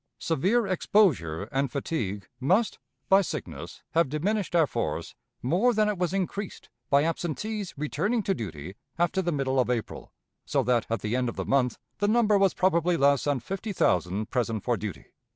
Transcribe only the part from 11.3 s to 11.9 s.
the month